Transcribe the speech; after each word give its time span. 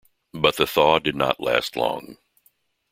But 0.33 0.55
the 0.55 0.65
thaw 0.65 0.97
did 0.97 1.15
not 1.15 1.39
last 1.39 1.75
long. 1.75 2.17